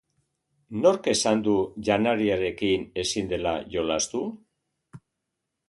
[0.85, 1.53] Nork esan du
[1.89, 4.25] janariarekin ezin dela jolastu?